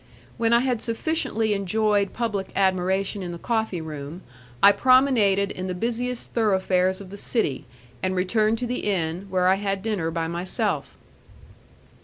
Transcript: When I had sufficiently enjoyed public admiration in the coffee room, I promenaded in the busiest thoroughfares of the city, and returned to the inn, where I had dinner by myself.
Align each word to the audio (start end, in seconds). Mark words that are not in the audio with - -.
When 0.39 0.51
I 0.51 0.61
had 0.61 0.81
sufficiently 0.81 1.53
enjoyed 1.53 2.11
public 2.11 2.49
admiration 2.55 3.21
in 3.21 3.31
the 3.31 3.37
coffee 3.37 3.81
room, 3.81 4.23
I 4.63 4.71
promenaded 4.71 5.51
in 5.51 5.67
the 5.67 5.75
busiest 5.75 6.33
thoroughfares 6.33 7.01
of 7.01 7.11
the 7.11 7.17
city, 7.17 7.65
and 8.01 8.15
returned 8.15 8.57
to 8.57 8.65
the 8.65 8.79
inn, 8.89 9.27
where 9.29 9.47
I 9.47 9.57
had 9.61 9.83
dinner 9.83 10.09
by 10.09 10.27
myself. 10.27 10.97